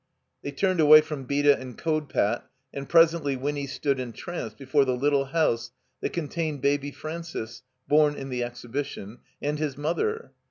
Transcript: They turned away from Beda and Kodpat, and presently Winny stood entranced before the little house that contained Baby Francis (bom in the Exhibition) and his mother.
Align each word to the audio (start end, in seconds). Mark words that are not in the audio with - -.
They 0.41 0.49
turned 0.49 0.79
away 0.79 1.01
from 1.01 1.25
Beda 1.25 1.55
and 1.59 1.77
Kodpat, 1.77 2.45
and 2.73 2.89
presently 2.89 3.35
Winny 3.37 3.67
stood 3.67 3.99
entranced 3.99 4.57
before 4.57 4.83
the 4.83 4.95
little 4.95 5.25
house 5.25 5.69
that 6.01 6.11
contained 6.11 6.59
Baby 6.63 6.89
Francis 6.89 7.61
(bom 7.87 8.15
in 8.15 8.29
the 8.29 8.43
Exhibition) 8.43 9.19
and 9.43 9.59
his 9.59 9.77
mother. 9.77 10.31